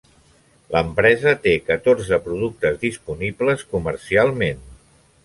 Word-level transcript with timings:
L'empresa 0.75 1.33
té 1.43 1.53
catorze 1.67 2.19
productes 2.29 2.79
disponibles 2.87 3.67
comercialment. 3.75 4.65